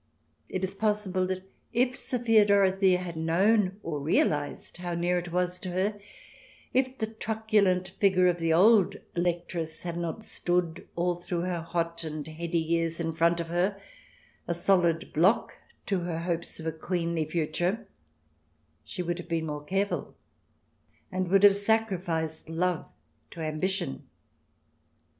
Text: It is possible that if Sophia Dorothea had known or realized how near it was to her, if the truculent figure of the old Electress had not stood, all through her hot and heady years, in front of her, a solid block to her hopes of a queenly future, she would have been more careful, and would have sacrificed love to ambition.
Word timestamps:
It 0.49 0.63
is 0.63 0.73
possible 0.73 1.27
that 1.27 1.47
if 1.73 1.95
Sophia 1.95 2.43
Dorothea 2.43 2.97
had 2.97 3.15
known 3.17 3.79
or 3.83 3.99
realized 3.99 4.77
how 4.77 4.95
near 4.95 5.19
it 5.19 5.31
was 5.31 5.59
to 5.59 5.69
her, 5.73 5.99
if 6.73 6.97
the 6.97 7.05
truculent 7.05 7.89
figure 7.99 8.25
of 8.25 8.39
the 8.39 8.51
old 8.51 8.95
Electress 9.15 9.83
had 9.83 9.97
not 9.97 10.23
stood, 10.23 10.87
all 10.95 11.13
through 11.13 11.41
her 11.41 11.61
hot 11.61 12.03
and 12.03 12.25
heady 12.25 12.57
years, 12.57 12.99
in 12.99 13.13
front 13.13 13.39
of 13.39 13.49
her, 13.49 13.79
a 14.47 14.55
solid 14.55 15.13
block 15.13 15.55
to 15.85 15.99
her 15.99 16.17
hopes 16.17 16.59
of 16.59 16.65
a 16.65 16.71
queenly 16.71 17.25
future, 17.25 17.87
she 18.83 19.03
would 19.03 19.19
have 19.19 19.29
been 19.29 19.45
more 19.45 19.63
careful, 19.63 20.15
and 21.11 21.27
would 21.27 21.43
have 21.43 21.55
sacrificed 21.55 22.49
love 22.49 22.87
to 23.29 23.39
ambition. 23.41 24.01